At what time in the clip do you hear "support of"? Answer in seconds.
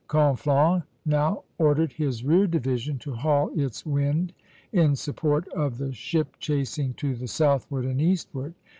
4.95-5.77